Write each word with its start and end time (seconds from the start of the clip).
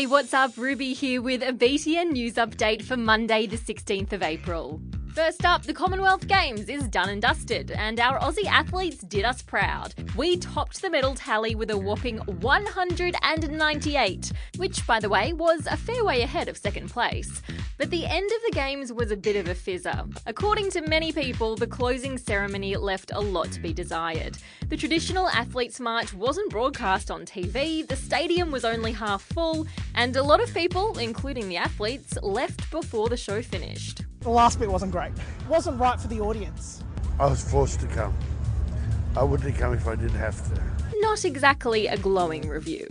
Hey, 0.00 0.06
what's 0.06 0.32
up? 0.32 0.56
Ruby 0.56 0.94
here 0.94 1.20
with 1.20 1.42
a 1.42 1.52
BTN 1.52 2.12
news 2.12 2.36
update 2.36 2.82
for 2.82 2.96
Monday, 2.96 3.46
the 3.46 3.58
16th 3.58 4.14
of 4.14 4.22
April. 4.22 4.80
First 5.14 5.44
up, 5.44 5.64
the 5.64 5.74
Commonwealth 5.74 6.28
Games 6.28 6.68
is 6.68 6.86
done 6.86 7.08
and 7.08 7.20
dusted, 7.20 7.72
and 7.72 7.98
our 7.98 8.20
Aussie 8.20 8.46
athletes 8.46 8.98
did 8.98 9.24
us 9.24 9.42
proud. 9.42 9.92
We 10.16 10.36
topped 10.36 10.80
the 10.80 10.88
medal 10.88 11.16
tally 11.16 11.56
with 11.56 11.72
a 11.72 11.76
whopping 11.76 12.18
198, 12.18 14.32
which, 14.56 14.86
by 14.86 15.00
the 15.00 15.08
way, 15.08 15.32
was 15.32 15.66
a 15.66 15.76
fair 15.76 16.04
way 16.04 16.22
ahead 16.22 16.48
of 16.48 16.56
second 16.56 16.90
place. 16.90 17.42
But 17.76 17.90
the 17.90 18.06
end 18.06 18.30
of 18.30 18.40
the 18.46 18.54
Games 18.54 18.92
was 18.92 19.10
a 19.10 19.16
bit 19.16 19.34
of 19.34 19.48
a 19.48 19.54
fizzer. 19.54 20.16
According 20.26 20.70
to 20.72 20.82
many 20.82 21.10
people, 21.10 21.56
the 21.56 21.66
closing 21.66 22.16
ceremony 22.16 22.76
left 22.76 23.10
a 23.12 23.20
lot 23.20 23.50
to 23.50 23.60
be 23.60 23.72
desired. 23.72 24.38
The 24.68 24.76
traditional 24.76 25.28
athletes' 25.28 25.80
march 25.80 26.14
wasn't 26.14 26.50
broadcast 26.50 27.10
on 27.10 27.26
TV, 27.26 27.84
the 27.84 27.96
stadium 27.96 28.52
was 28.52 28.64
only 28.64 28.92
half 28.92 29.22
full, 29.22 29.66
and 29.96 30.14
a 30.14 30.22
lot 30.22 30.40
of 30.40 30.54
people, 30.54 30.96
including 30.98 31.48
the 31.48 31.56
athletes, 31.56 32.16
left 32.22 32.70
before 32.70 33.08
the 33.08 33.16
show 33.16 33.42
finished. 33.42 34.04
The 34.20 34.28
last 34.28 34.58
bit 34.58 34.70
wasn't 34.70 34.92
great. 34.92 35.12
It 35.12 35.48
wasn't 35.48 35.80
right 35.80 35.98
for 35.98 36.08
the 36.08 36.20
audience. 36.20 36.84
I 37.18 37.24
was 37.24 37.42
forced 37.42 37.80
to 37.80 37.86
come. 37.86 38.14
I 39.16 39.22
wouldn't 39.22 39.50
have 39.50 39.58
come 39.58 39.72
if 39.72 39.86
I 39.86 39.94
didn't 39.94 40.18
have 40.18 40.36
to. 40.54 40.62
Not 41.00 41.24
exactly 41.24 41.86
a 41.86 41.96
glowing 41.96 42.46
review. 42.46 42.86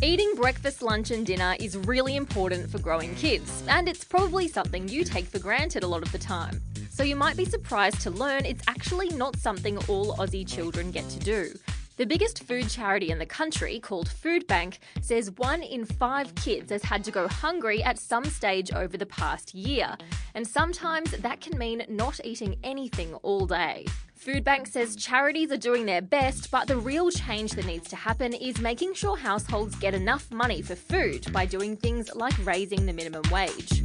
Eating 0.00 0.32
breakfast, 0.36 0.80
lunch, 0.80 1.10
and 1.10 1.26
dinner 1.26 1.56
is 1.58 1.76
really 1.76 2.14
important 2.14 2.70
for 2.70 2.78
growing 2.78 3.16
kids, 3.16 3.64
and 3.66 3.88
it's 3.88 4.04
probably 4.04 4.46
something 4.46 4.86
you 4.86 5.02
take 5.02 5.26
for 5.26 5.40
granted 5.40 5.82
a 5.82 5.88
lot 5.88 6.02
of 6.02 6.12
the 6.12 6.18
time. 6.18 6.62
So 6.90 7.02
you 7.02 7.16
might 7.16 7.36
be 7.36 7.44
surprised 7.44 8.00
to 8.02 8.10
learn 8.12 8.44
it's 8.44 8.62
actually 8.68 9.08
not 9.10 9.36
something 9.36 9.76
all 9.88 10.14
Aussie 10.18 10.48
children 10.48 10.92
get 10.92 11.08
to 11.08 11.18
do. 11.18 11.52
The 11.98 12.06
biggest 12.06 12.44
food 12.44 12.70
charity 12.70 13.10
in 13.10 13.18
the 13.18 13.26
country, 13.26 13.80
called 13.80 14.08
Foodbank, 14.08 14.78
says 15.00 15.32
one 15.32 15.64
in 15.64 15.84
five 15.84 16.32
kids 16.36 16.70
has 16.70 16.84
had 16.84 17.02
to 17.02 17.10
go 17.10 17.26
hungry 17.26 17.82
at 17.82 17.98
some 17.98 18.24
stage 18.24 18.72
over 18.72 18.96
the 18.96 19.04
past 19.04 19.52
year, 19.52 19.96
and 20.36 20.46
sometimes 20.46 21.10
that 21.10 21.40
can 21.40 21.58
mean 21.58 21.82
not 21.88 22.20
eating 22.22 22.54
anything 22.62 23.14
all 23.14 23.46
day. 23.46 23.84
Foodbank 24.16 24.68
says 24.68 24.94
charities 24.94 25.50
are 25.50 25.56
doing 25.56 25.86
their 25.86 26.00
best, 26.00 26.52
but 26.52 26.68
the 26.68 26.76
real 26.76 27.10
change 27.10 27.50
that 27.52 27.66
needs 27.66 27.88
to 27.88 27.96
happen 27.96 28.32
is 28.32 28.60
making 28.60 28.94
sure 28.94 29.16
households 29.16 29.74
get 29.74 29.92
enough 29.92 30.30
money 30.30 30.62
for 30.62 30.76
food 30.76 31.32
by 31.32 31.46
doing 31.46 31.76
things 31.76 32.14
like 32.14 32.46
raising 32.46 32.86
the 32.86 32.92
minimum 32.92 33.22
wage. 33.32 33.82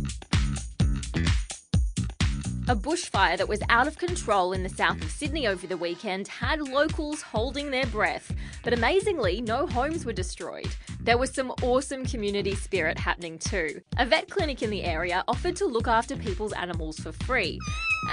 A 2.69 2.75
bushfire 2.77 3.37
that 3.37 3.49
was 3.49 3.61
out 3.67 3.87
of 3.87 3.97
control 3.97 4.53
in 4.53 4.63
the 4.63 4.69
south 4.69 5.01
of 5.03 5.11
Sydney 5.11 5.47
over 5.47 5.67
the 5.67 5.75
weekend 5.75 6.29
had 6.29 6.61
locals 6.61 7.21
holding 7.21 7.69
their 7.69 7.85
breath, 7.87 8.33
but 8.63 8.71
amazingly, 8.71 9.41
no 9.41 9.67
homes 9.67 10.05
were 10.05 10.13
destroyed. 10.13 10.73
There 11.01 11.17
was 11.17 11.33
some 11.33 11.51
awesome 11.61 12.05
community 12.05 12.55
spirit 12.55 12.97
happening 12.97 13.37
too. 13.37 13.81
A 13.97 14.05
vet 14.05 14.29
clinic 14.29 14.63
in 14.63 14.69
the 14.69 14.83
area 14.83 15.25
offered 15.27 15.57
to 15.57 15.65
look 15.65 15.89
after 15.89 16.15
people's 16.15 16.53
animals 16.53 16.97
for 16.97 17.11
free. 17.11 17.59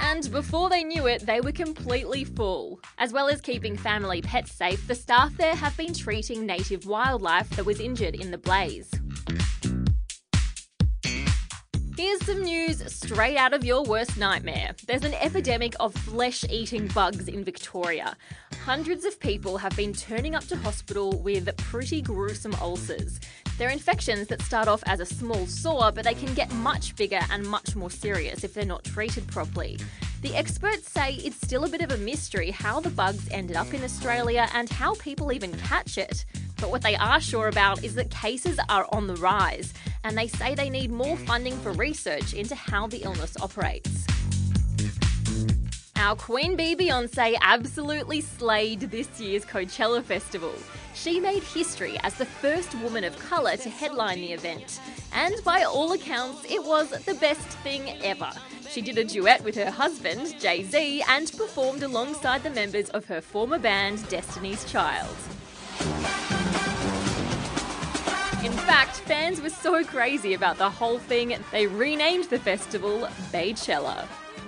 And 0.01 0.29
before 0.29 0.69
they 0.69 0.83
knew 0.83 1.07
it, 1.07 1.25
they 1.25 1.39
were 1.39 1.53
completely 1.53 2.25
full. 2.25 2.81
As 2.97 3.13
well 3.13 3.29
as 3.29 3.39
keeping 3.39 3.77
family 3.77 4.21
pets 4.21 4.51
safe, 4.51 4.85
the 4.85 4.95
staff 4.95 5.31
there 5.37 5.55
have 5.55 5.77
been 5.77 5.93
treating 5.93 6.45
native 6.45 6.85
wildlife 6.85 7.49
that 7.51 7.65
was 7.65 7.79
injured 7.79 8.15
in 8.15 8.31
the 8.31 8.37
blaze. 8.37 8.91
Some 12.23 12.43
news 12.43 12.83
straight 12.93 13.37
out 13.37 13.53
of 13.53 13.65
your 13.65 13.83
worst 13.83 14.17
nightmare. 14.17 14.75
There's 14.85 15.03
an 15.03 15.13
epidemic 15.15 15.73
of 15.79 15.93
flesh 15.93 16.45
eating 16.49 16.87
bugs 16.87 17.27
in 17.27 17.43
Victoria. 17.43 18.15
Hundreds 18.63 19.05
of 19.05 19.19
people 19.19 19.57
have 19.57 19.75
been 19.75 19.91
turning 19.91 20.35
up 20.35 20.45
to 20.47 20.55
hospital 20.57 21.19
with 21.19 21.55
pretty 21.57 22.01
gruesome 22.01 22.55
ulcers. 22.61 23.19
They're 23.57 23.69
infections 23.69 24.27
that 24.27 24.41
start 24.41 24.67
off 24.67 24.83
as 24.85 24.99
a 24.99 25.05
small 25.05 25.47
sore, 25.47 25.91
but 25.91 26.03
they 26.03 26.13
can 26.13 26.33
get 26.33 26.51
much 26.53 26.95
bigger 26.95 27.21
and 27.31 27.45
much 27.47 27.75
more 27.75 27.89
serious 27.89 28.43
if 28.43 28.53
they're 28.53 28.65
not 28.65 28.83
treated 28.83 29.27
properly. 29.27 29.79
The 30.21 30.35
experts 30.35 30.91
say 30.91 31.15
it's 31.15 31.37
still 31.37 31.63
a 31.63 31.69
bit 31.69 31.81
of 31.81 31.91
a 31.91 31.97
mystery 31.97 32.51
how 32.51 32.79
the 32.79 32.91
bugs 32.91 33.27
ended 33.31 33.55
up 33.55 33.73
in 33.73 33.83
Australia 33.83 34.47
and 34.53 34.69
how 34.69 34.93
people 34.95 35.31
even 35.31 35.53
catch 35.57 35.97
it. 35.97 36.25
But 36.61 36.69
what 36.69 36.83
they 36.83 36.95
are 36.95 37.19
sure 37.19 37.47
about 37.47 37.83
is 37.83 37.95
that 37.95 38.11
cases 38.11 38.59
are 38.69 38.85
on 38.91 39.07
the 39.07 39.15
rise, 39.15 39.73
and 40.03 40.15
they 40.15 40.27
say 40.27 40.53
they 40.53 40.69
need 40.69 40.91
more 40.91 41.17
funding 41.17 41.57
for 41.57 41.71
research 41.71 42.35
into 42.35 42.53
how 42.53 42.85
the 42.85 43.01
illness 43.01 43.35
operates. 43.41 44.05
Our 45.95 46.15
Queen 46.15 46.55
Bee 46.55 46.75
Beyonce 46.75 47.35
absolutely 47.41 48.21
slayed 48.21 48.81
this 48.81 49.19
year's 49.19 49.43
Coachella 49.43 50.03
Festival. 50.03 50.53
She 50.93 51.19
made 51.19 51.41
history 51.41 51.97
as 52.03 52.13
the 52.15 52.25
first 52.25 52.75
woman 52.75 53.03
of 53.03 53.17
colour 53.17 53.57
to 53.57 53.69
headline 53.69 54.21
the 54.21 54.33
event, 54.33 54.79
and 55.13 55.35
by 55.43 55.63
all 55.63 55.91
accounts, 55.93 56.45
it 56.49 56.63
was 56.63 56.91
the 57.05 57.15
best 57.15 57.47
thing 57.63 57.89
ever. 58.03 58.31
She 58.69 58.81
did 58.81 58.97
a 58.97 59.03
duet 59.03 59.43
with 59.43 59.55
her 59.55 59.71
husband, 59.71 60.39
Jay 60.39 60.63
Z, 60.63 61.03
and 61.07 61.31
performed 61.35 61.81
alongside 61.81 62.43
the 62.43 62.51
members 62.51 62.89
of 62.89 63.05
her 63.05 63.19
former 63.21 63.59
band, 63.59 64.07
Destiny's 64.09 64.63
Child. 64.71 65.15
In 68.43 68.51
fact, 68.53 69.01
fans 69.01 69.39
were 69.39 69.51
so 69.51 69.83
crazy 69.83 70.33
about 70.33 70.57
the 70.57 70.67
whole 70.67 70.97
thing, 70.97 71.37
they 71.51 71.67
renamed 71.67 72.23
the 72.25 72.39
festival 72.39 73.07
Beychella. 73.31 74.07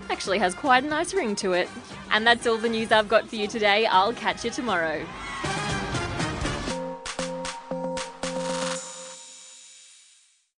Actually 0.09 0.39
has 0.39 0.55
quite 0.55 0.83
a 0.83 0.87
nice 0.87 1.13
ring 1.13 1.35
to 1.35 1.53
it. 1.53 1.69
And 2.09 2.25
that's 2.25 2.47
all 2.47 2.57
the 2.57 2.69
news 2.69 2.91
I've 2.91 3.07
got 3.07 3.29
for 3.29 3.35
you 3.35 3.47
today. 3.47 3.85
I'll 3.85 4.13
catch 4.13 4.43
you 4.43 4.49
tomorrow. 4.49 5.05